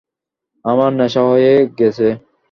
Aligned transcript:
আমার 0.65 0.91
নেশা 0.99 1.21
হয়ে 1.29 1.51
গেছে। 1.79 2.07